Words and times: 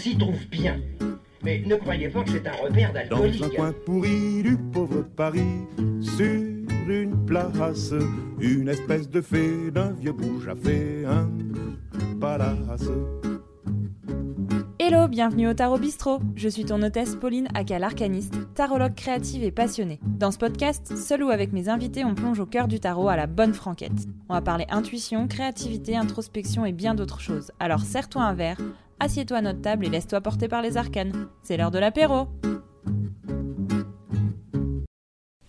s'y 0.00 0.16
trouve 0.16 0.46
bien. 0.50 0.76
Mais 1.42 1.62
ne 1.66 1.76
croyez 1.76 2.08
pas 2.08 2.22
que 2.22 2.30
c'est 2.30 2.46
un 2.46 2.52
repère 2.52 2.92
Dans 2.92 3.16
un 3.16 3.20
d'alcoolique. 3.20 3.56
coin 3.56 3.72
pourri 3.86 4.42
du 4.42 4.56
pauvre 4.72 5.02
Paris, 5.16 5.64
sur 6.00 6.24
une 6.88 7.24
place, 7.26 7.94
une 8.40 8.68
espèce 8.68 9.08
de 9.08 9.20
fée 9.20 9.70
d'un 9.70 9.92
vieux 9.92 10.12
bouge 10.12 10.48
a 10.48 10.54
fait 10.56 11.04
un 11.06 11.28
palace. 12.20 12.88
Hello, 14.92 15.06
bienvenue 15.06 15.46
au 15.46 15.54
Tarot 15.54 15.78
Bistrot. 15.78 16.18
Je 16.34 16.48
suis 16.48 16.64
ton 16.64 16.82
hôtesse 16.82 17.14
Pauline, 17.14 17.46
aka 17.54 17.78
l'arcaniste, 17.78 18.34
tarologue 18.56 18.96
créative 18.96 19.44
et 19.44 19.52
passionnée. 19.52 20.00
Dans 20.02 20.32
ce 20.32 20.38
podcast, 20.38 20.96
seul 20.96 21.22
ou 21.22 21.30
avec 21.30 21.52
mes 21.52 21.68
invités, 21.68 22.04
on 22.04 22.16
plonge 22.16 22.40
au 22.40 22.44
cœur 22.46 22.66
du 22.66 22.80
tarot 22.80 23.08
à 23.08 23.14
la 23.14 23.28
bonne 23.28 23.54
franquette. 23.54 24.08
On 24.28 24.34
va 24.34 24.40
parler 24.40 24.66
intuition, 24.68 25.28
créativité, 25.28 25.96
introspection 25.96 26.64
et 26.64 26.72
bien 26.72 26.96
d'autres 26.96 27.20
choses. 27.20 27.52
Alors 27.60 27.82
serre-toi 27.82 28.22
un 28.22 28.34
verre, 28.34 28.60
assieds-toi 28.98 29.36
à 29.36 29.42
notre 29.42 29.60
table 29.60 29.86
et 29.86 29.90
laisse-toi 29.90 30.20
porter 30.22 30.48
par 30.48 30.60
les 30.60 30.76
arcanes. 30.76 31.28
C'est 31.44 31.56
l'heure 31.56 31.70
de 31.70 31.78
l'apéro. 31.78 32.26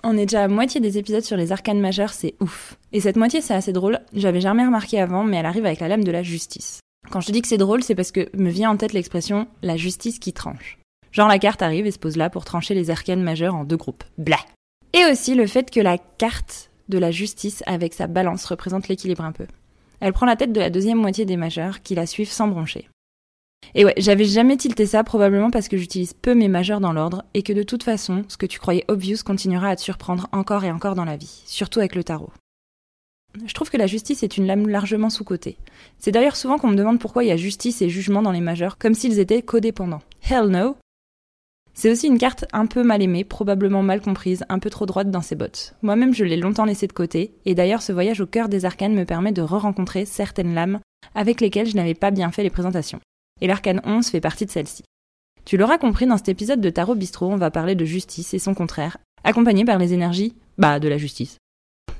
On 0.03 0.17
est 0.17 0.27
déjà 0.27 0.43
à 0.43 0.47
moitié 0.47 0.79
des 0.81 0.99
épisodes 0.99 1.23
sur 1.23 1.35
les 1.35 1.51
arcanes 1.51 1.81
majeures, 1.81 2.13
c'est 2.13 2.35
ouf. 2.41 2.77
Et 2.91 2.99
cette 2.99 3.17
moitié, 3.17 3.41
c'est 3.41 3.55
assez 3.55 3.73
drôle, 3.73 4.01
j'avais 4.13 4.39
jamais 4.39 4.63
remarqué 4.63 5.01
avant, 5.01 5.23
mais 5.23 5.37
elle 5.37 5.47
arrive 5.47 5.65
avec 5.65 5.79
la 5.79 5.87
lame 5.87 6.03
de 6.03 6.11
la 6.11 6.21
justice. 6.21 6.79
Quand 7.11 7.19
je 7.19 7.33
dis 7.33 7.41
que 7.41 7.47
c'est 7.49 7.57
drôle, 7.57 7.83
c'est 7.83 7.93
parce 7.93 8.13
que 8.13 8.29
me 8.37 8.49
vient 8.49 8.71
en 8.71 8.77
tête 8.77 8.93
l'expression 8.93 9.47
la 9.61 9.75
justice 9.75 10.17
qui 10.17 10.31
tranche. 10.31 10.79
Genre 11.11 11.27
la 11.27 11.39
carte 11.39 11.61
arrive 11.61 11.85
et 11.85 11.91
se 11.91 11.99
pose 11.99 12.15
là 12.15 12.29
pour 12.29 12.45
trancher 12.45 12.73
les 12.73 12.89
arcanes 12.89 13.21
majeures 13.21 13.53
en 13.53 13.65
deux 13.65 13.75
groupes. 13.75 14.05
Blah. 14.17 14.39
Et 14.93 15.03
aussi 15.11 15.35
le 15.35 15.45
fait 15.45 15.69
que 15.69 15.81
la 15.81 15.97
carte 15.97 16.69
de 16.87 16.97
la 16.97 17.11
justice 17.11 17.63
avec 17.67 17.93
sa 17.93 18.07
balance 18.07 18.45
représente 18.45 18.87
l'équilibre 18.87 19.25
un 19.25 19.33
peu. 19.33 19.45
Elle 19.99 20.13
prend 20.13 20.25
la 20.25 20.37
tête 20.37 20.53
de 20.53 20.59
la 20.61 20.69
deuxième 20.69 20.99
moitié 20.99 21.25
des 21.25 21.35
majeurs 21.35 21.81
qui 21.81 21.95
la 21.95 22.05
suivent 22.05 22.31
sans 22.31 22.47
broncher. 22.47 22.87
Et 23.75 23.83
ouais, 23.83 23.93
j'avais 23.97 24.25
jamais 24.25 24.55
tilté 24.55 24.85
ça 24.85 25.03
probablement 25.03 25.51
parce 25.51 25.67
que 25.67 25.77
j'utilise 25.77 26.13
peu 26.13 26.33
mes 26.33 26.47
majeurs 26.47 26.79
dans 26.79 26.93
l'ordre 26.93 27.25
et 27.33 27.43
que 27.43 27.53
de 27.53 27.63
toute 27.63 27.83
façon, 27.83 28.23
ce 28.29 28.37
que 28.37 28.45
tu 28.45 28.57
croyais 28.57 28.85
obvious 28.87 29.17
continuera 29.25 29.67
à 29.67 29.75
te 29.75 29.81
surprendre 29.81 30.29
encore 30.31 30.63
et 30.63 30.71
encore 30.71 30.95
dans 30.95 31.05
la 31.05 31.17
vie, 31.17 31.43
surtout 31.45 31.79
avec 31.79 31.95
le 31.95 32.05
tarot. 32.05 32.31
Je 33.45 33.53
trouve 33.53 33.69
que 33.69 33.77
la 33.77 33.87
justice 33.87 34.23
est 34.23 34.37
une 34.37 34.45
lame 34.45 34.67
largement 34.67 35.09
sous-cotée. 35.09 35.57
C'est 35.97 36.11
d'ailleurs 36.11 36.35
souvent 36.35 36.57
qu'on 36.57 36.67
me 36.67 36.75
demande 36.75 36.99
pourquoi 36.99 37.23
il 37.23 37.27
y 37.27 37.31
a 37.31 37.37
justice 37.37 37.81
et 37.81 37.89
jugement 37.89 38.21
dans 38.21 38.31
les 38.31 38.41
majeurs, 38.41 38.77
comme 38.77 38.93
s'ils 38.93 39.19
étaient 39.19 39.41
codépendants. 39.41 40.01
Hell 40.29 40.47
no 40.47 40.75
C'est 41.73 41.89
aussi 41.89 42.07
une 42.07 42.17
carte 42.17 42.45
un 42.51 42.65
peu 42.65 42.83
mal 42.83 43.01
aimée, 43.01 43.23
probablement 43.23 43.83
mal 43.83 44.01
comprise, 44.01 44.43
un 44.49 44.59
peu 44.59 44.69
trop 44.69 44.85
droite 44.85 45.11
dans 45.11 45.21
ses 45.21 45.35
bottes. 45.35 45.75
Moi-même 45.81 46.13
je 46.13 46.25
l'ai 46.25 46.37
longtemps 46.37 46.65
laissée 46.65 46.87
de 46.87 46.93
côté, 46.93 47.33
et 47.45 47.55
d'ailleurs 47.55 47.81
ce 47.81 47.93
voyage 47.93 48.19
au 48.19 48.27
cœur 48.27 48.49
des 48.49 48.65
arcanes 48.65 48.95
me 48.95 49.05
permet 49.05 49.31
de 49.31 49.41
re-rencontrer 49.41 50.05
certaines 50.05 50.53
lames 50.53 50.79
avec 51.15 51.39
lesquelles 51.39 51.67
je 51.67 51.75
n'avais 51.75 51.93
pas 51.93 52.11
bien 52.11 52.31
fait 52.31 52.43
les 52.43 52.49
présentations. 52.49 52.99
Et 53.39 53.47
l'arcane 53.47 53.81
11 53.85 54.07
fait 54.07 54.21
partie 54.21 54.45
de 54.45 54.51
celle-ci. 54.51 54.83
Tu 55.45 55.57
l'auras 55.57 55.77
compris, 55.77 56.05
dans 56.05 56.17
cet 56.17 56.29
épisode 56.29 56.61
de 56.61 56.69
Tarot 56.69 56.95
Bistro, 56.95 57.27
on 57.31 57.37
va 57.37 57.49
parler 57.49 57.75
de 57.75 57.85
justice 57.85 58.33
et 58.33 58.39
son 58.39 58.53
contraire, 58.53 58.97
accompagné 59.23 59.65
par 59.65 59.79
les 59.79 59.93
énergies, 59.93 60.35
bah, 60.57 60.79
de 60.79 60.87
la 60.87 60.97
justice. 60.97 61.37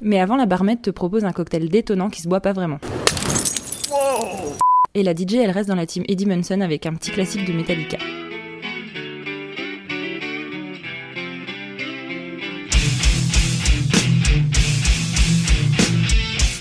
Mais 0.02 0.20
avant, 0.20 0.36
la 0.36 0.48
barmaid 0.48 0.82
te 0.82 0.90
propose 0.90 1.26
un 1.26 1.32
cocktail 1.32 1.70
détonnant 1.70 2.10
qui 2.10 2.22
se 2.22 2.28
boit 2.28 2.42
pas 2.42 2.54
vraiment. 2.54 2.80
Et 4.94 5.04
la 5.04 5.14
DJ, 5.14 5.36
elle 5.36 5.52
reste 5.52 5.70
dans 5.70 5.76
la 5.76 5.86
team 5.86 6.04
Eddie 6.08 6.26
Munson 6.26 6.62
avec 6.62 6.86
un 6.86 6.94
petit 6.96 7.12
classique 7.12 7.46
de 7.46 7.54
Metallica. 7.54 7.98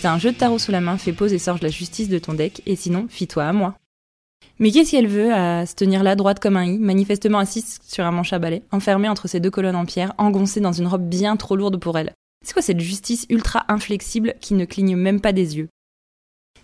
C'est 0.01 0.09
un 0.09 0.19
jeu 0.19 0.33
de 0.33 0.37
tarot 0.37 0.59
sous 0.59 0.73
la 0.73 0.81
main, 0.81 0.97
fais 0.97 1.13
pause 1.13 1.33
et 1.33 1.39
sors 1.39 1.59
de 1.59 1.65
la 1.65 1.71
justice 1.71 2.09
de 2.09 2.19
ton 2.19 2.35
deck, 2.35 2.63
et 2.67 2.77
sinon, 2.77 3.07
fie-toi 3.09 3.45
à 3.45 3.53
moi. 3.53 3.75
Mais 4.59 4.71
qu'est-ce 4.71 4.93
qu'elle 4.93 5.09
veut 5.09 5.33
à 5.33 5.67
se 5.67 5.75
tenir 5.75 6.03
là 6.03 6.15
droite 6.17 6.41
comme 6.41 6.57
un 6.57 6.65
i, 6.65 6.79
manifestement 6.79 7.39
assise 7.39 7.79
sur 7.83 8.05
un 8.05 8.11
manche 8.11 8.33
à 8.33 8.39
balai, 8.39 8.63
enfermée 8.71 9.09
entre 9.09 9.29
ces 9.29 9.41
deux 9.41 9.51
colonnes 9.51 9.77
en 9.77 9.87
pierre, 9.87 10.15
engoncée 10.19 10.61
dans 10.61 10.73
une 10.73 10.87
robe 10.87 11.09
bien 11.09 11.37
trop 11.37 11.57
lourde 11.57 11.79
pour 11.79 11.99
elle? 11.99 12.15
C'est 12.45 12.55
quoi 12.55 12.63
cette 12.63 12.81
justice 12.81 13.27
ultra 13.29 13.65
inflexible 13.69 14.35
qui 14.41 14.55
ne 14.55 14.65
cligne 14.65 14.97
même 14.97 15.21
pas 15.21 15.33
des 15.33 15.59
yeux? 15.59 15.69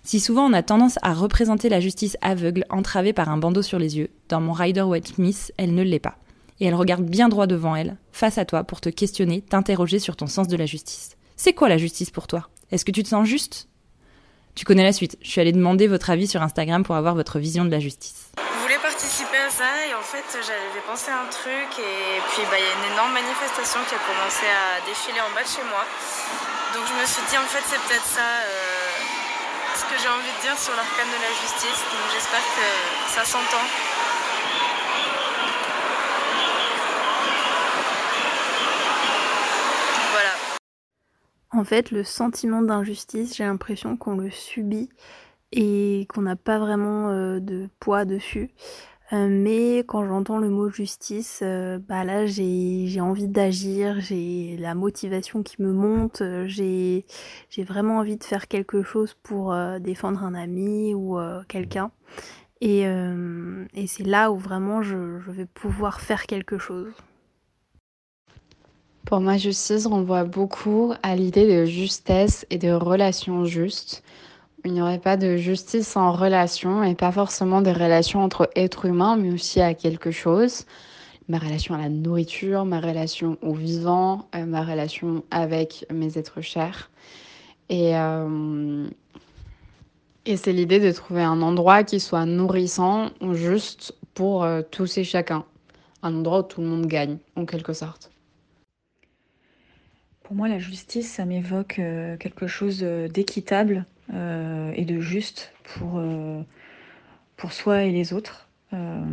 Si 0.02 0.20
souvent 0.20 0.46
on 0.46 0.52
a 0.52 0.62
tendance 0.62 0.98
à 1.02 1.12
représenter 1.12 1.68
la 1.68 1.80
justice 1.80 2.16
aveugle, 2.22 2.64
entravée 2.70 3.12
par 3.12 3.28
un 3.28 3.36
bandeau 3.36 3.60
sur 3.60 3.78
les 3.78 3.98
yeux, 3.98 4.10
dans 4.28 4.40
mon 4.40 4.52
Rider 4.52 4.82
Waite 4.82 5.08
Smith, 5.08 5.52
elle 5.58 5.74
ne 5.74 5.82
l'est 5.82 5.98
pas. 5.98 6.16
Et 6.60 6.66
elle 6.66 6.74
regarde 6.74 7.04
bien 7.04 7.28
droit 7.28 7.46
devant 7.46 7.76
elle, 7.76 7.96
face 8.12 8.38
à 8.38 8.46
toi, 8.46 8.64
pour 8.64 8.80
te 8.80 8.88
questionner, 8.88 9.42
t'interroger 9.42 9.98
sur 9.98 10.16
ton 10.16 10.26
sens 10.26 10.48
de 10.48 10.56
la 10.56 10.64
justice. 10.64 11.16
C'est 11.36 11.52
quoi 11.52 11.68
la 11.68 11.76
justice 11.76 12.10
pour 12.10 12.26
toi? 12.26 12.48
Est-ce 12.70 12.84
que 12.84 12.92
tu 12.92 13.02
te 13.02 13.08
sens 13.08 13.28
juste? 13.28 13.68
Tu 14.54 14.64
connais 14.64 14.84
la 14.84 14.94
suite. 14.94 15.18
Je 15.20 15.28
suis 15.30 15.40
allée 15.42 15.52
demander 15.52 15.86
votre 15.86 16.08
avis 16.08 16.26
sur 16.26 16.40
Instagram 16.40 16.82
pour 16.82 16.94
avoir 16.94 17.14
votre 17.14 17.38
vision 17.38 17.66
de 17.66 17.70
la 17.70 17.80
justice. 17.80 18.32
Je 18.38 18.62
voulais 18.62 18.78
participer? 18.82 19.35
Et 19.46 19.94
en 19.94 20.02
fait 20.02 20.26
j'avais 20.42 20.82
pensé 20.88 21.08
à 21.08 21.22
un 21.22 21.30
truc 21.30 21.70
et 21.78 22.18
puis 22.30 22.42
bah, 22.50 22.58
il 22.58 22.64
y 22.64 22.66
a 22.66 22.74
une 22.82 22.92
énorme 22.94 23.12
manifestation 23.12 23.78
qui 23.86 23.94
a 23.94 24.02
commencé 24.02 24.42
à 24.42 24.82
défiler 24.84 25.20
en 25.20 25.30
bas 25.38 25.44
de 25.44 25.48
chez 25.48 25.62
moi. 25.62 25.86
Donc 26.74 26.82
je 26.82 26.94
me 26.98 27.06
suis 27.06 27.22
dit 27.30 27.38
en 27.38 27.46
fait 27.46 27.62
c'est 27.62 27.78
peut-être 27.78 28.04
ça 28.04 28.26
euh, 28.26 28.90
ce 29.76 29.84
que 29.84 30.02
j'ai 30.02 30.08
envie 30.08 30.34
de 30.34 30.42
dire 30.42 30.58
sur 30.58 30.74
l'arcane 30.74 31.06
de 31.06 31.20
la 31.22 31.30
justice. 31.38 31.78
Donc 31.78 32.02
j'espère 32.12 32.42
que 32.42 32.66
ça 33.14 33.24
s'entend. 33.24 33.62
Voilà. 40.10 40.34
En 41.52 41.64
fait, 41.64 41.92
le 41.92 42.02
sentiment 42.02 42.62
d'injustice, 42.62 43.36
j'ai 43.36 43.44
l'impression 43.44 43.96
qu'on 43.96 44.16
le 44.16 44.30
subit 44.32 44.88
et 45.52 46.08
qu'on 46.12 46.22
n'a 46.22 46.34
pas 46.34 46.58
vraiment 46.58 47.10
euh, 47.10 47.38
de 47.38 47.68
poids 47.78 48.04
dessus. 48.04 48.50
Euh, 49.12 49.28
mais 49.30 49.78
quand 49.86 50.04
j'entends 50.04 50.38
le 50.38 50.48
mot 50.50 50.68
justice, 50.68 51.40
euh, 51.42 51.78
bah 51.78 52.02
là 52.02 52.26
j'ai 52.26 53.00
envie 53.00 53.28
d'agir, 53.28 54.00
j'ai 54.00 54.56
la 54.58 54.74
motivation 54.74 55.44
qui 55.44 55.62
me 55.62 55.72
monte, 55.72 56.22
euh, 56.22 56.46
j'ai 56.48 57.04
vraiment 57.58 57.98
envie 57.98 58.16
de 58.16 58.24
faire 58.24 58.48
quelque 58.48 58.82
chose 58.82 59.14
pour 59.22 59.54
défendre 59.80 60.24
un 60.24 60.34
ami 60.34 60.92
ou 60.94 61.18
quelqu'un. 61.48 61.90
Et, 62.60 62.82
et 62.82 63.86
c'est 63.86 64.04
là 64.04 64.32
où 64.32 64.38
vraiment 64.38 64.82
je, 64.82 65.20
je 65.20 65.30
vais 65.30 65.46
pouvoir 65.46 66.00
faire 66.00 66.26
quelque 66.26 66.58
chose. 66.58 66.92
Pour 69.04 69.20
moi, 69.20 69.36
justice 69.36 69.86
renvoie 69.86 70.24
beaucoup 70.24 70.92
à 71.04 71.14
l'idée 71.14 71.46
de 71.46 71.64
justesse 71.64 72.44
et 72.50 72.58
de 72.58 72.72
relation 72.72 73.44
juste. 73.44 74.02
Il 74.64 74.72
n'y 74.72 74.80
aurait 74.80 74.98
pas 74.98 75.16
de 75.16 75.36
justice 75.36 75.86
sans 75.86 76.12
relation 76.12 76.82
et 76.82 76.94
pas 76.94 77.12
forcément 77.12 77.60
des 77.60 77.72
relations 77.72 78.22
entre 78.22 78.50
êtres 78.56 78.86
humains, 78.86 79.16
mais 79.16 79.30
aussi 79.32 79.60
à 79.60 79.74
quelque 79.74 80.10
chose. 80.10 80.64
Ma 81.28 81.38
relation 81.38 81.74
à 81.74 81.78
la 81.78 81.88
nourriture, 81.88 82.64
ma 82.64 82.80
relation 82.80 83.36
au 83.42 83.52
vivant, 83.52 84.28
euh, 84.34 84.46
ma 84.46 84.64
relation 84.64 85.24
avec 85.30 85.84
mes 85.92 86.18
êtres 86.18 86.40
chers. 86.40 86.90
Et, 87.68 87.96
euh, 87.96 88.88
et 90.24 90.36
c'est 90.36 90.52
l'idée 90.52 90.80
de 90.80 90.90
trouver 90.92 91.22
un 91.22 91.42
endroit 91.42 91.84
qui 91.84 92.00
soit 92.00 92.26
nourrissant, 92.26 93.10
juste 93.32 93.94
pour 94.14 94.44
euh, 94.44 94.62
tous 94.62 94.98
et 94.98 95.04
chacun. 95.04 95.44
Un 96.02 96.14
endroit 96.14 96.40
où 96.40 96.42
tout 96.44 96.60
le 96.60 96.68
monde 96.68 96.86
gagne, 96.86 97.18
en 97.34 97.44
quelque 97.44 97.72
sorte. 97.72 98.10
Pour 100.22 100.34
moi, 100.34 100.48
la 100.48 100.58
justice, 100.58 101.10
ça 101.10 101.24
m'évoque 101.24 101.80
quelque 102.18 102.46
chose 102.46 102.80
d'équitable 102.80 103.86
euh, 104.14 104.72
et 104.76 104.84
de 104.84 105.00
juste 105.00 105.52
pour, 105.64 105.98
euh, 105.98 106.40
pour 107.36 107.52
soi 107.52 107.82
et 107.82 107.90
les 107.90 108.12
autres. 108.12 108.48
Euh, 108.72 109.04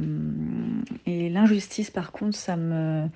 et 1.06 1.30
l'injustice, 1.30 1.90
par 1.90 2.12
contre, 2.12 2.38
ça 2.38 2.56
me... 2.56 3.08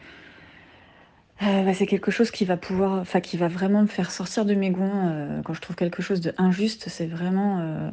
bah, 1.42 1.74
c'est 1.74 1.86
quelque 1.86 2.12
chose 2.12 2.32
qui 2.32 2.46
va 2.46 2.58
pouvoir, 2.58 3.00
enfin, 3.00 3.22
qui 3.22 3.38
va 3.38 3.48
vraiment 3.48 3.82
me 3.82 3.88
faire 3.88 4.12
sortir 4.12 4.46
de 4.46 4.56
mes 4.56 4.72
gonds. 4.72 5.42
quand 5.46 5.54
je 5.54 5.62
trouve 5.62 5.76
quelque 5.76 6.02
chose 6.02 6.22
de 6.22 6.34
injuste, 6.38 6.90
c'est 6.90 7.08
vraiment... 7.08 7.91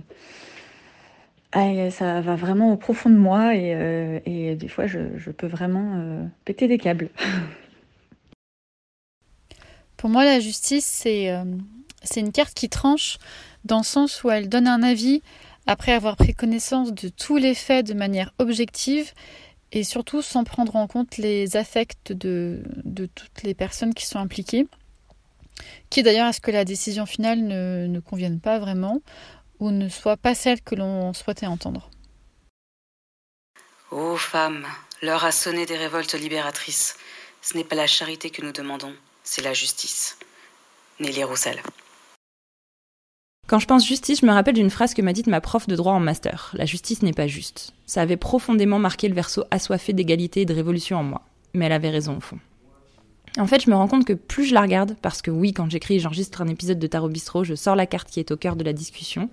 ah, 1.53 1.91
ça 1.91 2.21
va 2.21 2.37
vraiment 2.37 2.73
au 2.73 2.77
profond 2.77 3.11
de 3.11 3.17
moi 3.17 3.55
et, 3.55 4.57
des 4.57 4.69
fois, 4.69 4.87
je, 4.87 5.19
je 5.19 5.31
peux 5.31 5.47
vraiment 5.47 6.29
péter 6.45 6.69
des 6.69 6.79
câbles. 6.79 7.11
Pour 9.97 10.11
moi, 10.11 10.25
la 10.25 10.41
justice, 10.41 10.85
c'est 10.85 11.31
une 12.21 12.33
carte 12.33 12.53
qui 12.55 12.69
tranche 12.69 13.19
dans 13.65 13.79
le 13.79 13.85
sens 13.85 14.23
où 14.23 14.31
elle 14.31 14.49
donne 14.49 14.69
un 14.69 14.83
avis 14.83 15.23
après 15.67 15.93
avoir 15.93 16.17
pris 16.17 16.35
connaissance 16.35 16.93
de 16.93 17.09
tous 17.09 17.37
les 17.37 17.55
faits 17.55 17.87
de 17.87 17.95
manière 17.95 18.33
objective 18.39 19.13
et 19.73 19.83
surtout 19.83 20.23
sans 20.23 20.45
prendre 20.45 20.77
en 20.77 20.87
compte 20.87 21.17
les 21.17 21.57
affects 21.57 22.13
de, 22.13 22.63
toutes 23.15 23.43
les 23.43 23.55
personnes 23.55 23.95
qui 23.95 24.07
sont 24.07 24.19
impliquées, 24.19 24.67
qui 25.91 26.03
d'ailleurs 26.03 26.27
à 26.27 26.33
ce 26.33 26.41
que 26.41 26.51
la 26.51 26.65
décision 26.65 27.07
finale 27.07 27.41
ne, 27.41 27.87
ne 27.89 28.01
convienne 28.01 28.41
pas 28.41 28.59
vraiment 28.59 29.03
ou 29.59 29.71
ne 29.71 29.89
soit 29.89 30.17
pas 30.17 30.35
celle 30.35 30.61
que 30.61 30.75
l'on 30.75 31.13
souhaitait 31.13 31.47
entendre. 31.47 31.91
Ô 33.91 34.17
femmes, 34.17 34.67
l'heure 35.03 35.25
a 35.25 35.33
sonné 35.33 35.67
des 35.67 35.77
révoltes 35.77 36.15
libératrices. 36.15 36.97
Ce 37.43 37.57
n'est 37.57 37.65
pas 37.65 37.77
la 37.77 37.87
charité 37.87 38.31
que 38.31 38.43
nous 38.43 38.53
demandons, 38.53 38.95
c'est 39.23 39.43
la 39.43 39.55
justice. 39.55 40.19
Nelly 41.01 41.25
Roussel. 41.25 41.61
Quand 43.47 43.59
je 43.59 43.67
pense 43.67 43.87
justice, 43.87 44.21
je 44.21 44.27
me 44.27 44.33
rappelle 44.33 44.55
d'une 44.55 44.71
phrase 44.71 44.95
que 44.95 45.03
m'a 45.03 45.13
dite 45.13 45.27
ma 45.27 45.43
prof 45.43 45.67
de 45.67 45.77
droit 45.77 45.93
en 45.93 46.01
master. 46.01 46.51
La 46.55 46.65
justice 46.65 47.03
n'est 47.03 47.13
pas 47.13 47.27
juste. 47.27 47.75
Ça 47.85 48.01
avait 48.01 48.17
profondément 48.17 48.79
marqué 48.79 49.07
le 49.07 49.15
verso 49.15 49.45
assoiffé 49.51 49.93
d'égalité 49.93 50.43
et 50.43 50.47
de 50.47 50.55
révolution 50.55 50.97
en 50.97 51.05
moi. 51.05 51.23
Mais 51.53 51.67
elle 51.67 51.73
avait 51.73 51.91
raison 51.91 52.17
au 52.17 52.21
fond. 52.21 52.39
En 53.37 53.47
fait, 53.47 53.63
je 53.63 53.71
me 53.71 53.75
rends 53.75 53.89
compte 53.89 54.07
que 54.07 54.15
plus 54.15 54.47
je 54.47 54.55
la 54.55 54.63
regarde, 54.63 54.97
parce 55.03 55.21
que 55.21 55.31
oui, 55.31 55.53
quand 55.53 55.69
j'écris 55.69 55.97
et 55.97 56.01
j'enregistre 56.01 56.41
un 56.41 56.49
épisode 56.49 56.79
de 56.79 56.87
Tarot 56.87 57.09
Bistro, 57.09 57.45
je 57.45 57.55
sors 57.55 57.77
la 57.77 57.87
carte 57.87 58.09
qui 58.09 58.21
est 58.21 58.31
au 58.31 58.37
cœur 58.37 58.57
de 58.57 58.65
la 58.65 58.73
discussion, 58.73 59.29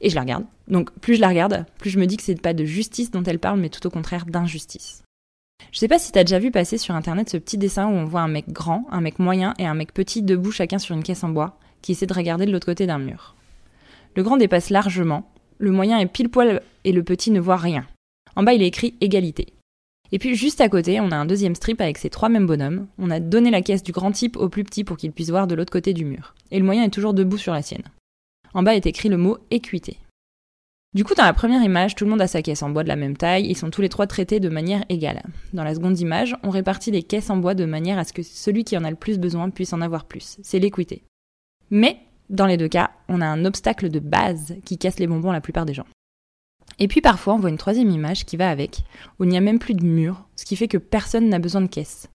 et 0.00 0.08
je 0.08 0.14
la 0.14 0.22
regarde. 0.22 0.44
Donc 0.68 0.92
plus 1.00 1.16
je 1.16 1.20
la 1.20 1.28
regarde, 1.28 1.66
plus 1.78 1.90
je 1.90 1.98
me 1.98 2.06
dis 2.06 2.16
que 2.16 2.22
c'est 2.22 2.40
pas 2.40 2.54
de 2.54 2.64
justice 2.64 3.10
dont 3.10 3.24
elle 3.24 3.40
parle, 3.40 3.60
mais 3.60 3.68
tout 3.68 3.84
au 3.86 3.90
contraire 3.90 4.24
d'injustice. 4.24 5.02
Je 5.72 5.78
sais 5.78 5.88
pas 5.88 5.98
si 5.98 6.12
t'as 6.12 6.24
déjà 6.24 6.38
vu 6.38 6.50
passer 6.50 6.78
sur 6.78 6.94
internet 6.94 7.28
ce 7.28 7.36
petit 7.36 7.58
dessin 7.58 7.86
où 7.86 7.92
on 7.92 8.04
voit 8.04 8.22
un 8.22 8.28
mec 8.28 8.48
grand, 8.48 8.86
un 8.90 9.00
mec 9.00 9.18
moyen 9.18 9.52
et 9.58 9.66
un 9.66 9.74
mec 9.74 9.92
petit 9.92 10.22
debout 10.22 10.52
chacun 10.52 10.78
sur 10.78 10.94
une 10.94 11.02
caisse 11.02 11.24
en 11.24 11.28
bois, 11.28 11.58
qui 11.82 11.92
essaie 11.92 12.06
de 12.06 12.14
regarder 12.14 12.46
de 12.46 12.52
l'autre 12.52 12.66
côté 12.66 12.86
d'un 12.86 12.98
mur. 12.98 13.34
Le 14.16 14.22
grand 14.22 14.36
dépasse 14.36 14.70
largement, 14.70 15.30
le 15.58 15.70
moyen 15.70 15.98
est 15.98 16.06
pile 16.06 16.28
poil 16.28 16.62
et 16.84 16.92
le 16.92 17.02
petit 17.02 17.30
ne 17.30 17.40
voit 17.40 17.56
rien. 17.56 17.86
En 18.36 18.42
bas, 18.42 18.54
il 18.54 18.62
est 18.62 18.68
écrit 18.68 18.94
égalité. 19.00 19.52
Et 20.12 20.18
puis 20.18 20.34
juste 20.34 20.60
à 20.60 20.68
côté, 20.68 21.00
on 21.00 21.12
a 21.12 21.16
un 21.16 21.26
deuxième 21.26 21.54
strip 21.54 21.80
avec 21.80 21.98
ces 21.98 22.10
trois 22.10 22.28
mêmes 22.28 22.46
bonhommes. 22.46 22.88
On 22.98 23.10
a 23.10 23.20
donné 23.20 23.50
la 23.50 23.62
caisse 23.62 23.82
du 23.82 23.92
grand 23.92 24.10
type 24.10 24.36
au 24.36 24.48
plus 24.48 24.64
petit 24.64 24.82
pour 24.82 24.96
qu'il 24.96 25.12
puisse 25.12 25.30
voir 25.30 25.46
de 25.46 25.54
l'autre 25.54 25.72
côté 25.72 25.92
du 25.92 26.04
mur. 26.04 26.34
Et 26.50 26.58
le 26.58 26.64
moyen 26.64 26.84
est 26.84 26.90
toujours 26.90 27.14
debout 27.14 27.38
sur 27.38 27.52
la 27.52 27.62
sienne. 27.62 27.84
En 28.52 28.62
bas 28.62 28.74
est 28.74 28.86
écrit 28.86 29.08
le 29.08 29.16
mot 29.16 29.38
équité. 29.50 29.98
Du 30.92 31.04
coup, 31.04 31.14
dans 31.14 31.24
la 31.24 31.32
première 31.32 31.62
image, 31.62 31.94
tout 31.94 32.04
le 32.04 32.10
monde 32.10 32.20
a 32.20 32.26
sa 32.26 32.42
caisse 32.42 32.64
en 32.64 32.70
bois 32.70 32.82
de 32.82 32.88
la 32.88 32.96
même 32.96 33.16
taille, 33.16 33.46
ils 33.46 33.56
sont 33.56 33.70
tous 33.70 33.80
les 33.80 33.88
trois 33.88 34.08
traités 34.08 34.40
de 34.40 34.48
manière 34.48 34.84
égale. 34.88 35.22
Dans 35.52 35.62
la 35.62 35.76
seconde 35.76 36.00
image, 36.00 36.36
on 36.42 36.50
répartit 36.50 36.90
les 36.90 37.04
caisses 37.04 37.30
en 37.30 37.36
bois 37.36 37.54
de 37.54 37.64
manière 37.64 37.96
à 37.96 38.02
ce 38.02 38.12
que 38.12 38.24
celui 38.24 38.64
qui 38.64 38.76
en 38.76 38.82
a 38.82 38.90
le 38.90 38.96
plus 38.96 39.20
besoin 39.20 39.50
puisse 39.50 39.72
en 39.72 39.82
avoir 39.82 40.06
plus. 40.06 40.38
C'est 40.42 40.58
l'équité. 40.58 41.04
Mais 41.70 42.00
dans 42.30 42.46
les 42.46 42.56
deux 42.56 42.68
cas, 42.68 42.92
on 43.08 43.20
a 43.20 43.26
un 43.26 43.44
obstacle 43.44 43.90
de 43.90 43.98
base 43.98 44.54
qui 44.64 44.78
casse 44.78 44.98
les 44.98 45.06
bonbons 45.06 45.32
la 45.32 45.40
plupart 45.40 45.66
des 45.66 45.74
gens. 45.74 45.86
Et 46.78 46.88
puis 46.88 47.00
parfois, 47.00 47.34
on 47.34 47.38
voit 47.38 47.50
une 47.50 47.58
troisième 47.58 47.90
image 47.90 48.24
qui 48.24 48.36
va 48.36 48.48
avec, 48.48 48.84
où 49.18 49.24
il 49.24 49.30
n'y 49.30 49.36
a 49.36 49.42
même 49.42 49.58
plus 49.58 49.74
de 49.74 49.84
mur, 49.84 50.24
ce 50.36 50.44
qui 50.44 50.56
fait 50.56 50.68
que 50.68 50.78
personne 50.78 51.28
n'a 51.28 51.40
besoin 51.40 51.60
de 51.60 51.66
caisse. 51.66 52.08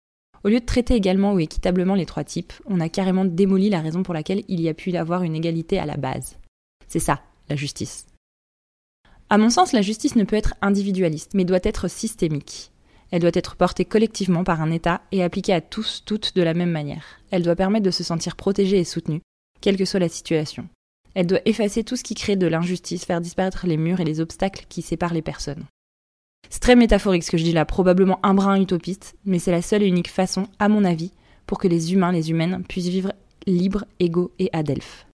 Au 0.44 0.48
lieu 0.48 0.60
de 0.60 0.66
traiter 0.66 0.96
également 0.96 1.34
ou 1.34 1.40
équitablement 1.40 1.96
les 1.96 2.06
trois 2.06 2.24
types, 2.24 2.54
on 2.66 2.80
a 2.80 2.90
carrément 2.90 3.26
démoli 3.26 3.70
la 3.70 3.82
raison 3.82 4.04
pour 4.04 4.14
laquelle 4.14 4.44
il 4.48 4.62
y 4.62 4.70
a 4.70 4.74
pu 4.74 4.92
y 4.92 4.98
avoir 4.98 5.24
une 5.24 5.36
égalité 5.36 5.80
à 5.80 5.86
la 5.86 5.98
base. 5.98 6.38
C'est 6.88 7.00
ça, 7.00 7.22
la 7.50 7.56
justice. 7.56 8.08
À 9.30 9.38
mon 9.38 9.50
sens, 9.50 9.74
la 9.74 9.82
justice 9.82 10.16
ne 10.16 10.24
peut 10.24 10.36
être 10.36 10.54
individualiste, 10.62 11.34
mais 11.34 11.46
doit 11.46 11.60
être 11.64 11.88
systémique. 11.88 12.72
Elle 13.12 13.22
doit 13.22 13.32
être 13.34 13.56
portée 13.56 13.86
collectivement 13.86 14.44
par 14.44 14.62
un 14.62 14.72
État 14.72 15.02
et 15.12 15.24
appliquée 15.24 15.54
à 15.54 15.62
tous, 15.62 16.04
toutes 16.06 16.36
de 16.36 16.44
la 16.44 16.54
même 16.54 16.72
manière. 16.72 17.06
Elle 17.32 17.44
doit 17.44 17.56
permettre 17.56 17.86
de 17.86 17.92
se 17.92 18.04
sentir 18.04 18.36
protégé 18.36 18.80
et 18.80 18.84
soutenu, 18.84 19.22
quelle 19.66 19.78
que 19.78 19.86
soit 19.86 20.00
la 20.00 20.10
situation. 20.10 20.68
Elle 21.16 21.26
doit 21.26 21.40
effacer 21.46 21.84
tout 21.84 21.96
ce 21.96 22.04
qui 22.04 22.14
crée 22.14 22.36
de 22.36 22.46
l'injustice, 22.46 23.04
faire 23.04 23.20
disparaître 23.20 23.66
les 23.66 23.78
murs 23.78 24.00
et 24.00 24.06
les 24.06 24.20
obstacles 24.20 24.68
qui 24.70 24.84
séparent 24.84 25.16
les 25.16 25.24
personnes. 25.24 25.66
C'est 26.52 26.60
très 26.60 26.76
métaphorique 26.76 27.24
ce 27.24 27.32
que 27.32 27.38
je 27.40 27.44
dis 27.44 27.52
là, 27.52 27.66
probablement 27.66 28.20
un 28.22 28.36
brin 28.36 28.62
utopiste, 28.62 29.16
mais 29.26 29.40
c'est 29.40 29.50
la 29.50 29.64
seule 29.64 29.82
et 29.82 29.88
unique 29.88 30.12
façon, 30.12 30.46
à 30.60 30.70
mon 30.70 30.86
avis, 30.86 31.14
pour 31.48 31.58
que 31.58 31.68
les 31.68 31.94
humains, 31.94 32.12
les 32.12 32.30
humaines, 32.30 32.64
puissent 32.70 32.90
vivre 32.90 33.14
libres, 33.48 33.86
égaux 34.00 34.32
et 34.38 34.52
adelphes. 34.54 35.08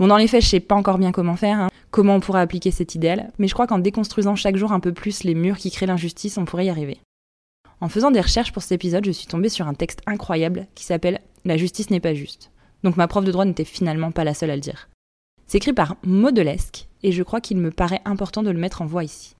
Bon, 0.00 0.08
dans 0.08 0.16
les 0.16 0.26
faits, 0.26 0.42
je 0.42 0.48
sais 0.48 0.58
pas 0.58 0.74
encore 0.74 0.98
bien 0.98 1.12
comment 1.12 1.36
faire, 1.36 1.60
hein, 1.60 1.68
comment 1.92 2.16
on 2.16 2.20
pourrait 2.20 2.40
appliquer 2.40 2.72
cet 2.72 2.96
idéal, 2.96 3.30
mais 3.38 3.46
je 3.46 3.54
crois 3.54 3.68
qu'en 3.68 3.78
déconstruisant 3.78 4.34
chaque 4.34 4.56
jour 4.56 4.72
un 4.72 4.80
peu 4.80 4.92
plus 4.92 5.22
les 5.22 5.36
murs 5.36 5.58
qui 5.58 5.70
créent 5.70 5.86
l'injustice, 5.86 6.38
on 6.38 6.44
pourrait 6.44 6.66
y 6.66 6.70
arriver. 6.70 6.98
En 7.80 7.88
faisant 7.88 8.10
des 8.10 8.20
recherches 8.20 8.50
pour 8.50 8.64
cet 8.64 8.72
épisode, 8.72 9.06
je 9.06 9.12
suis 9.12 9.28
tombée 9.28 9.48
sur 9.48 9.68
un 9.68 9.74
texte 9.74 10.00
incroyable 10.06 10.66
qui 10.74 10.82
s'appelle 10.82 11.20
La 11.44 11.56
justice 11.56 11.90
n'est 11.90 12.00
pas 12.00 12.14
juste. 12.14 12.50
Donc 12.86 12.96
ma 12.96 13.08
prof 13.08 13.24
de 13.24 13.32
droit 13.32 13.44
n'était 13.44 13.64
finalement 13.64 14.12
pas 14.12 14.22
la 14.22 14.32
seule 14.32 14.52
à 14.52 14.54
le 14.54 14.60
dire. 14.60 14.88
C'est 15.48 15.58
écrit 15.58 15.72
par 15.72 15.96
Maudelesque, 16.04 16.86
et 17.02 17.10
je 17.10 17.24
crois 17.24 17.40
qu'il 17.40 17.56
me 17.56 17.72
paraît 17.72 18.00
important 18.04 18.44
de 18.44 18.50
le 18.50 18.60
mettre 18.60 18.80
en 18.80 18.86
voix 18.86 19.02
ici. 19.02 19.34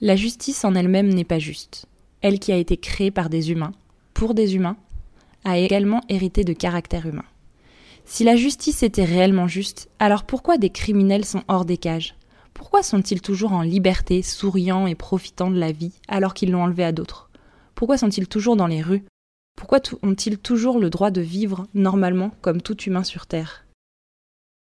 La 0.00 0.14
justice 0.14 0.64
en 0.64 0.76
elle-même 0.76 1.12
n'est 1.12 1.24
pas 1.24 1.40
juste. 1.40 1.86
Elle 2.20 2.38
qui 2.38 2.52
a 2.52 2.56
été 2.56 2.76
créée 2.76 3.10
par 3.10 3.30
des 3.30 3.50
humains, 3.50 3.72
pour 4.14 4.32
des 4.32 4.54
humains, 4.54 4.76
a 5.44 5.58
également 5.58 6.02
hérité 6.08 6.44
de 6.44 6.52
caractère 6.52 7.06
humain. 7.06 7.24
Si 8.04 8.22
la 8.22 8.36
justice 8.36 8.84
était 8.84 9.04
réellement 9.04 9.48
juste, 9.48 9.88
alors 9.98 10.22
pourquoi 10.22 10.56
des 10.56 10.70
criminels 10.70 11.24
sont 11.24 11.42
hors 11.48 11.64
des 11.64 11.78
cages? 11.78 12.14
Pourquoi 12.54 12.84
sont-ils 12.84 13.22
toujours 13.22 13.54
en 13.54 13.62
liberté, 13.62 14.22
souriant 14.22 14.86
et 14.86 14.94
profitant 14.94 15.50
de 15.50 15.58
la 15.58 15.72
vie, 15.72 15.94
alors 16.06 16.32
qu'ils 16.32 16.52
l'ont 16.52 16.62
enlevée 16.62 16.84
à 16.84 16.92
d'autres? 16.92 17.28
Pourquoi 17.74 17.98
sont-ils 17.98 18.28
toujours 18.28 18.54
dans 18.54 18.68
les 18.68 18.82
rues? 18.82 19.02
Pourquoi 19.56 19.80
ont-ils 20.02 20.38
toujours 20.38 20.78
le 20.78 20.90
droit 20.90 21.10
de 21.10 21.22
vivre 21.22 21.66
normalement 21.74 22.30
comme 22.42 22.62
tout 22.62 22.80
humain 22.82 23.02
sur 23.02 23.26
Terre? 23.26 23.64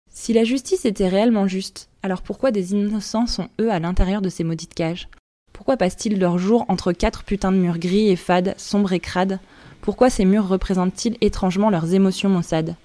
Si 0.10 0.34
la 0.34 0.44
justice 0.44 0.86
était 0.86 1.08
réellement 1.08 1.48
juste, 1.48 1.90
alors 2.04 2.22
pourquoi 2.22 2.52
des 2.52 2.74
innocents 2.74 3.28
sont 3.28 3.50
eux 3.60 3.72
à 3.72 3.80
l'intérieur 3.80 4.22
de 4.22 4.30
ces 4.30 4.44
maudites 4.44 4.74
cages? 4.74 5.10
Pourquoi 5.52 5.78
passent-ils 5.78 6.20
leurs 6.20 6.38
jours 6.38 6.66
entre 6.70 6.94
quatre 6.94 7.24
putains 7.24 7.52
de 7.52 7.58
murs 7.58 7.80
gris 7.80 8.10
et 8.10 8.16
fades, 8.16 8.54
sombres 8.58 8.94
et 8.94 9.00
crades? 9.00 9.40
Pourquoi 9.82 10.10
ces 10.10 10.26
murs 10.26 10.48
représentent-ils 10.48 11.18
étrangement 11.22 11.70
leurs 11.70 11.94
émotions 11.94 12.30
maussades? 12.30 12.76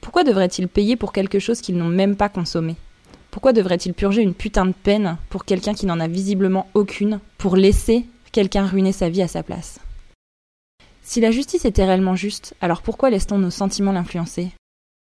Pourquoi 0.00 0.24
devraient-ils 0.24 0.68
payer 0.68 0.96
pour 0.96 1.12
quelque 1.12 1.38
chose 1.38 1.60
qu'ils 1.60 1.76
n'ont 1.76 1.88
même 1.88 2.16
pas 2.16 2.28
consommé? 2.28 2.76
Pourquoi 3.30 3.52
devraient-ils 3.52 3.94
purger 3.94 4.22
une 4.22 4.34
putain 4.34 4.66
de 4.66 4.72
peine 4.72 5.16
pour 5.28 5.44
quelqu'un 5.44 5.74
qui 5.74 5.86
n'en 5.86 6.00
a 6.00 6.08
visiblement 6.08 6.68
aucune, 6.74 7.20
pour 7.38 7.56
laisser 7.56 8.06
quelqu'un 8.32 8.66
ruiner 8.66 8.92
sa 8.92 9.08
vie 9.08 9.22
à 9.22 9.28
sa 9.28 9.42
place? 9.42 9.80
Si 11.10 11.20
la 11.20 11.32
justice 11.32 11.64
était 11.64 11.84
réellement 11.84 12.14
juste, 12.14 12.54
alors 12.60 12.82
pourquoi 12.82 13.10
laisse-t-on 13.10 13.38
nos 13.38 13.50
sentiments 13.50 13.90
l'influencer? 13.90 14.52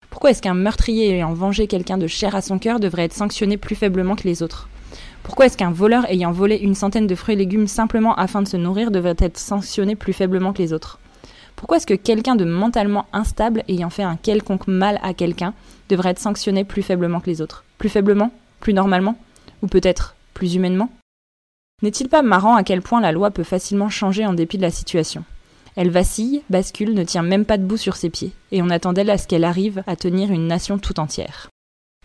Pourquoi 0.10 0.32
est-ce 0.32 0.42
qu'un 0.42 0.56
meurtrier 0.56 1.12
ayant 1.12 1.34
vengé 1.34 1.68
quelqu'un 1.68 2.00
de 2.00 2.08
cher 2.08 2.34
à 2.34 2.42
son 2.42 2.58
cœur 2.58 2.80
devrait 2.80 3.04
être 3.04 3.14
sanctionné 3.14 3.58
plus 3.58 3.76
faiblement 3.76 4.16
que 4.16 4.24
les 4.24 4.42
autres? 4.42 4.70
Pourquoi 5.22 5.46
est-ce 5.46 5.56
qu'un 5.56 5.70
voleur 5.70 6.10
ayant 6.10 6.32
volé 6.32 6.56
une 6.56 6.74
centaine 6.74 7.06
de 7.06 7.14
fruits 7.14 7.36
et 7.36 7.38
légumes 7.38 7.68
simplement 7.68 8.16
afin 8.16 8.42
de 8.42 8.48
se 8.48 8.58
nourrir 8.58 8.90
devrait 8.90 9.18
être 9.20 9.38
sanctionné 9.38 9.96
plus 9.96 10.14
faiblement 10.14 10.52
que 10.52 10.64
les 10.64 10.74
autres? 10.74 10.98
Pourquoi 11.56 11.78
est-ce 11.78 11.86
que 11.86 11.94
quelqu'un 11.94 12.36
de 12.36 12.44
mentalement 12.46 13.06
instable 13.14 13.64
ayant 13.68 13.92
fait 13.92 14.02
un 14.02 14.16
quelconque 14.16 14.66
mal 14.66 15.00
à 15.04 15.14
quelqu'un 15.14 15.54
devrait 15.90 16.10
être 16.10 16.18
sanctionné 16.18 16.64
plus 16.64 16.82
faiblement 16.82 17.20
que 17.20 17.30
les 17.30 17.40
autres? 17.40 17.66
Plus 17.78 17.90
faiblement? 17.90 18.32
Plus 18.62 18.74
normalement? 18.74 19.16
Ou 19.62 19.68
peut-être 19.68 20.16
plus 20.34 20.56
humainement? 20.56 20.90
N'est-il 21.84 22.10
pas 22.10 22.24
marrant 22.24 22.56
à 22.56 22.64
quel 22.64 22.82
point 22.82 23.00
la 23.00 23.12
loi 23.12 23.30
peut 23.30 23.44
facilement 23.44 23.90
changer 23.90 24.26
en 24.26 24.34
dépit 24.34 24.58
de 24.58 24.64
la 24.64 24.72
situation? 24.72 25.24
Elle 25.80 25.92
vacille, 25.92 26.42
bascule, 26.50 26.94
ne 26.94 27.06
tient 27.06 27.24
même 27.24 27.46
pas 27.46 27.58
debout 27.58 27.78
sur 27.78 27.96
ses 27.96 28.10
pieds, 28.10 28.34
et 28.52 28.62
on 28.62 28.70
attend 28.70 28.92
d'elle 28.92 29.10
à 29.10 29.18
ce 29.18 29.28
qu'elle 29.28 29.46
arrive 29.46 29.82
à 29.88 29.96
tenir 29.96 30.30
une 30.30 30.46
nation 30.46 30.78
tout 30.78 31.00
entière. 31.00 31.48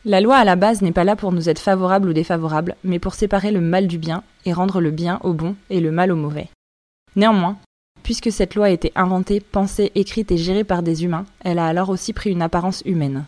La 0.04 0.20
loi 0.20 0.36
à 0.36 0.44
la 0.44 0.54
base 0.54 0.80
n'est 0.80 0.92
pas 0.92 1.02
là 1.02 1.16
pour 1.16 1.32
nous 1.32 1.48
être 1.48 1.58
favorable 1.58 2.08
ou 2.08 2.12
défavorable, 2.12 2.76
mais 2.84 3.00
pour 3.00 3.14
séparer 3.14 3.50
le 3.50 3.60
mal 3.60 3.88
du 3.88 3.98
bien 3.98 4.22
et 4.46 4.52
rendre 4.52 4.80
le 4.80 4.92
bien 4.92 5.18
au 5.24 5.32
bon 5.32 5.56
et 5.70 5.80
le 5.80 5.90
mal 5.90 6.12
au 6.12 6.14
mauvais. 6.14 6.50
Néanmoins, 7.16 7.56
puisque 8.04 8.30
cette 8.30 8.54
loi 8.54 8.66
a 8.66 8.70
été 8.70 8.92
inventée, 8.94 9.40
pensée, 9.40 9.90
écrite 9.96 10.30
et 10.30 10.36
gérée 10.36 10.62
par 10.62 10.84
des 10.84 11.02
humains, 11.02 11.26
elle 11.40 11.58
a 11.58 11.66
alors 11.66 11.88
aussi 11.88 12.12
pris 12.12 12.30
une 12.30 12.42
apparence 12.42 12.80
humaine. 12.86 13.24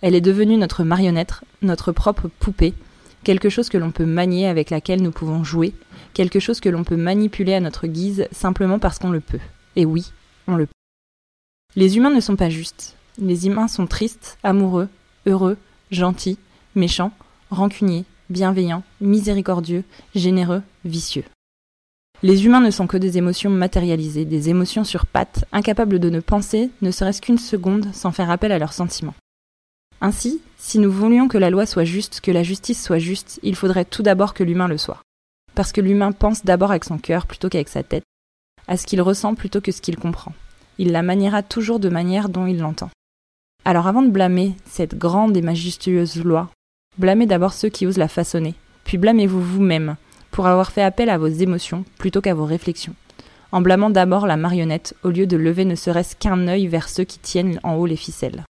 Elle 0.00 0.14
est 0.14 0.22
devenue 0.22 0.56
notre 0.56 0.84
marionnette, 0.84 1.42
notre 1.60 1.92
propre 1.92 2.30
poupée, 2.38 2.72
quelque 3.24 3.50
chose 3.50 3.68
que 3.68 3.76
l'on 3.76 3.90
peut 3.90 4.06
manier 4.06 4.46
avec 4.46 4.70
laquelle 4.70 5.02
nous 5.02 5.12
pouvons 5.12 5.44
jouer, 5.44 5.74
quelque 6.14 6.40
chose 6.40 6.60
que 6.60 6.70
l'on 6.70 6.82
peut 6.82 6.96
manipuler 6.96 7.52
à 7.52 7.60
notre 7.60 7.86
guise 7.86 8.26
simplement 8.32 8.78
parce 8.78 8.98
qu'on 8.98 9.10
le 9.10 9.20
peut. 9.20 9.38
Et 9.76 9.84
oui, 9.84 10.12
on 10.46 10.56
le 10.56 10.66
peut. 10.66 10.72
Les 11.76 11.96
humains 11.96 12.10
ne 12.10 12.20
sont 12.20 12.36
pas 12.36 12.50
justes. 12.50 12.96
Les 13.18 13.46
humains 13.46 13.68
sont 13.68 13.86
tristes, 13.86 14.38
amoureux, 14.42 14.88
heureux, 15.26 15.56
gentils, 15.90 16.38
méchants, 16.74 17.12
rancuniers, 17.50 18.04
bienveillants, 18.30 18.82
miséricordieux, 19.00 19.84
généreux, 20.14 20.62
vicieux. 20.84 21.24
Les 22.22 22.46
humains 22.46 22.60
ne 22.60 22.70
sont 22.70 22.86
que 22.86 22.96
des 22.96 23.18
émotions 23.18 23.50
matérialisées, 23.50 24.24
des 24.24 24.48
émotions 24.48 24.84
sur 24.84 25.06
pattes, 25.06 25.44
incapables 25.50 25.98
de 25.98 26.08
ne 26.08 26.20
penser, 26.20 26.70
ne 26.80 26.90
serait-ce 26.90 27.20
qu'une 27.20 27.38
seconde, 27.38 27.92
sans 27.92 28.12
faire 28.12 28.30
appel 28.30 28.52
à 28.52 28.58
leurs 28.58 28.72
sentiments. 28.72 29.14
Ainsi, 30.00 30.40
si 30.56 30.78
nous 30.78 30.90
voulions 30.90 31.28
que 31.28 31.38
la 31.38 31.50
loi 31.50 31.66
soit 31.66 31.84
juste, 31.84 32.20
que 32.20 32.30
la 32.30 32.42
justice 32.42 32.82
soit 32.82 32.98
juste, 32.98 33.40
il 33.42 33.56
faudrait 33.56 33.84
tout 33.84 34.02
d'abord 34.02 34.34
que 34.34 34.44
l'humain 34.44 34.68
le 34.68 34.78
soit. 34.78 35.02
Parce 35.54 35.72
que 35.72 35.80
l'humain 35.80 36.12
pense 36.12 36.44
d'abord 36.44 36.70
avec 36.70 36.84
son 36.84 36.98
cœur 36.98 37.26
plutôt 37.26 37.48
qu'avec 37.48 37.68
sa 37.68 37.82
tête, 37.82 38.04
à 38.68 38.76
ce 38.76 38.86
qu'il 38.86 39.02
ressent 39.02 39.34
plutôt 39.34 39.60
que 39.60 39.72
ce 39.72 39.80
qu'il 39.80 39.96
comprend. 39.96 40.32
Il 40.78 40.92
la 40.92 41.02
maniera 41.02 41.42
toujours 41.42 41.80
de 41.80 41.88
manière 41.88 42.28
dont 42.28 42.46
il 42.46 42.58
l'entend. 42.58 42.90
Alors 43.64 43.86
avant 43.86 44.02
de 44.02 44.10
blâmer 44.10 44.54
cette 44.66 44.96
grande 44.96 45.36
et 45.36 45.42
majestueuse 45.42 46.22
loi, 46.22 46.50
blâmez 46.98 47.26
d'abord 47.26 47.52
ceux 47.52 47.68
qui 47.68 47.86
osent 47.86 47.98
la 47.98 48.08
façonner, 48.08 48.54
puis 48.84 48.98
blâmez-vous 48.98 49.40
vous-même 49.40 49.96
pour 50.30 50.46
avoir 50.46 50.72
fait 50.72 50.82
appel 50.82 51.10
à 51.10 51.18
vos 51.18 51.28
émotions 51.28 51.84
plutôt 51.98 52.20
qu'à 52.20 52.34
vos 52.34 52.46
réflexions, 52.46 52.94
en 53.52 53.60
blâmant 53.60 53.90
d'abord 53.90 54.26
la 54.26 54.36
marionnette 54.36 54.94
au 55.04 55.10
lieu 55.10 55.26
de 55.26 55.36
lever 55.36 55.64
ne 55.64 55.74
serait-ce 55.74 56.16
qu'un 56.16 56.48
œil 56.48 56.66
vers 56.66 56.88
ceux 56.88 57.04
qui 57.04 57.18
tiennent 57.18 57.60
en 57.62 57.74
haut 57.74 57.86
les 57.86 57.96
ficelles. 57.96 58.44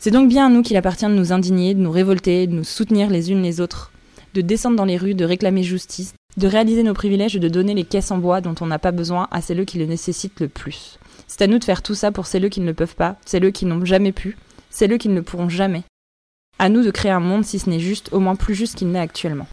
C'est 0.00 0.12
donc 0.12 0.28
bien 0.28 0.46
à 0.46 0.48
nous 0.48 0.62
qu'il 0.62 0.76
appartient 0.76 1.04
de 1.04 1.10
nous 1.10 1.32
indigner, 1.32 1.74
de 1.74 1.80
nous 1.80 1.90
révolter, 1.90 2.46
de 2.46 2.54
nous 2.54 2.64
soutenir 2.64 3.10
les 3.10 3.32
unes 3.32 3.42
les 3.42 3.60
autres, 3.60 3.90
de 4.34 4.40
descendre 4.40 4.76
dans 4.76 4.84
les 4.84 4.96
rues, 4.96 5.14
de 5.14 5.24
réclamer 5.24 5.64
justice, 5.64 6.14
de 6.38 6.46
réaliser 6.46 6.84
nos 6.84 6.94
privilèges 6.94 7.36
et 7.36 7.40
de 7.40 7.48
donner 7.48 7.74
les 7.74 7.84
caisses 7.84 8.10
en 8.10 8.18
bois 8.18 8.40
dont 8.40 8.54
on 8.60 8.66
n'a 8.66 8.78
pas 8.78 8.92
besoin 8.92 9.26
à 9.30 9.42
celles 9.42 9.66
qui 9.66 9.78
le 9.78 9.86
nécessitent 9.86 10.40
le 10.40 10.48
plus. 10.48 10.98
C'est 11.26 11.42
à 11.42 11.46
nous 11.48 11.58
de 11.58 11.64
faire 11.64 11.82
tout 11.82 11.94
ça 11.94 12.12
pour 12.12 12.26
celles 12.26 12.48
qui 12.48 12.60
ne 12.60 12.66
le 12.66 12.74
peuvent 12.74 12.94
pas, 12.94 13.16
celles 13.26 13.52
qui 13.52 13.66
n'ont 13.66 13.84
jamais 13.84 14.12
pu, 14.12 14.36
celles 14.70 14.96
qui 14.98 15.08
ne 15.08 15.16
le 15.16 15.22
pourront 15.22 15.48
jamais. 15.48 15.82
À 16.60 16.68
nous 16.68 16.82
de 16.82 16.90
créer 16.90 17.10
un 17.10 17.20
monde, 17.20 17.44
si 17.44 17.58
ce 17.58 17.68
n'est 17.68 17.80
juste, 17.80 18.12
au 18.12 18.20
moins 18.20 18.36
plus 18.36 18.54
juste 18.54 18.76
qu'il 18.76 18.88
n'est 18.88 18.98
actuellement. 19.00 19.46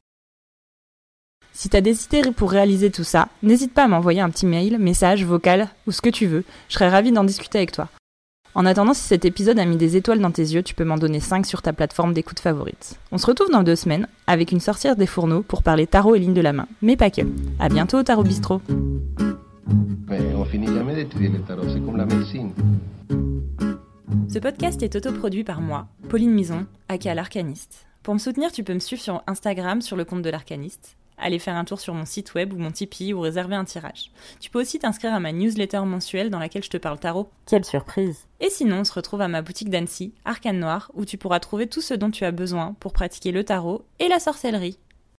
Si 1.54 1.70
t'as 1.70 1.82
des 1.82 2.06
idées 2.06 2.32
pour 2.32 2.52
réaliser 2.52 2.92
tout 2.92 3.04
ça, 3.04 3.30
n'hésite 3.42 3.74
pas 3.74 3.86
à 3.86 3.88
m'envoyer 3.88 4.22
un 4.22 4.30
petit 4.30 4.46
mail, 4.46 4.78
message, 4.78 5.26
vocal 5.26 5.70
ou 5.88 5.92
ce 5.92 6.02
que 6.02 6.10
tu 6.10 6.28
veux. 6.28 6.44
Je 6.70 6.74
serais 6.74 6.90
ravie 6.90 7.12
d'en 7.12 7.24
discuter 7.24 7.58
avec 7.58 7.72
toi. 7.72 7.90
En 8.58 8.66
attendant, 8.66 8.94
si 8.94 9.02
cet 9.02 9.26
épisode 9.26 9.60
a 9.60 9.66
mis 9.66 9.76
des 9.76 9.98
étoiles 9.98 10.22
dans 10.22 10.32
tes 10.32 10.42
yeux, 10.42 10.64
tu 10.64 10.76
peux 10.76 10.86
m'en 10.86 10.96
donner 10.96 11.20
5 11.20 11.46
sur 11.46 11.62
ta 11.62 11.74
plateforme 11.74 12.14
d'écoute 12.14 12.40
favorite. 12.40 12.98
On 13.12 13.18
se 13.18 13.26
retrouve 13.26 13.50
dans 13.52 13.64
deux 13.64 13.76
semaines 13.76 14.08
avec 14.28 14.54
une 14.54 14.62
sorcière 14.62 14.96
des 14.96 15.08
fourneaux 15.08 15.44
pour 15.44 15.62
parler 15.62 15.86
tarot 15.88 16.16
et 16.16 16.20
ligne 16.20 16.34
de 16.34 16.40
la 16.40 16.54
main, 16.54 16.66
mais 16.82 16.96
pas 16.96 17.10
que. 17.10 17.22
À 17.60 17.68
bientôt 17.68 17.98
au 17.98 18.04
Tarot 18.04 18.24
Bistrot. 18.24 18.62
on 18.70 20.46
finit 20.46 20.68
jamais 20.68 20.96
d'étudier 20.96 21.28
le 21.28 21.40
tarot, 21.40 21.68
c'est 21.68 21.84
comme 21.84 21.98
la 21.98 22.06
médecine. 22.06 22.54
Ce 24.30 24.40
podcast 24.40 24.82
est 24.82 24.96
autoproduit 24.96 25.44
par 25.44 25.60
moi, 25.60 25.88
Pauline 26.08 26.32
Mison, 26.32 26.66
aka 26.88 27.14
l'Arcaniste. 27.14 27.86
Pour 28.04 28.14
me 28.14 28.20
soutenir, 28.20 28.54
tu 28.54 28.64
peux 28.64 28.74
me 28.74 28.80
suivre 28.80 29.02
sur 29.02 29.22
Instagram 29.28 29.82
sur 29.82 29.98
le 29.98 30.06
compte 30.06 30.22
de 30.22 30.30
l'Arcaniste 30.30 30.96
aller 31.18 31.40
faire 31.40 31.56
un 31.56 31.66
tour 31.66 31.80
sur 31.80 31.94
mon 31.94 32.06
site 32.06 32.34
web 32.34 32.54
ou 32.54 32.58
mon 32.58 32.72
Tipeee 32.72 33.14
ou 33.14 33.20
réserver 33.22 33.56
un 33.56 33.66
tirage. 33.66 34.12
Tu 34.40 34.50
peux 34.50 34.60
aussi 34.60 34.80
t'inscrire 34.80 35.14
à 35.14 35.20
ma 35.20 35.32
newsletter 35.32 35.82
mensuelle 35.82 36.30
dans 36.30 36.40
laquelle 36.40 36.64
je 36.64 36.70
te 36.70 36.78
parle 36.78 37.00
tarot. 37.00 37.30
Quelle 37.46 37.66
surprise 37.66 38.28
Et 38.40 38.50
sinon, 38.50 38.80
on 38.80 38.84
se 38.84 38.94
retrouve 38.94 39.22
à 39.22 39.28
ma 39.28 39.42
boutique 39.42 39.70
d'Annecy, 39.70 40.14
Arcane 40.26 40.60
Noir, 40.60 40.92
où 40.94 41.06
tu 41.06 41.18
pourras 41.18 41.40
trouver 41.40 41.68
tout 41.68 41.82
ce 41.82 41.94
dont 41.94 42.12
tu 42.12 42.26
as 42.26 42.32
besoin 42.32 42.76
pour 42.80 42.94
pratiquer 42.94 43.32
le 43.32 43.44
tarot 43.44 43.86
et 44.00 44.08
la 44.08 44.20
sorcellerie. 44.20 44.78